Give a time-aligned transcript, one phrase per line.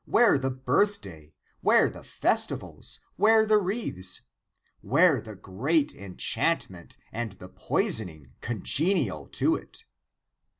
[0.05, 1.35] Where the birthday?
[1.59, 3.01] Where the festivals?
[3.17, 4.21] Where the wreaths?
[4.81, 9.85] Where the great enchantment and the poisoning congenial to it